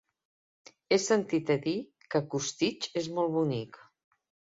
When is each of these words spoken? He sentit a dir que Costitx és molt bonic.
He 0.95 0.97
sentit 1.01 1.51
a 1.55 1.57
dir 1.65 1.73
que 2.15 2.21
Costitx 2.31 2.89
és 3.03 3.11
molt 3.19 3.33
bonic. 3.37 3.79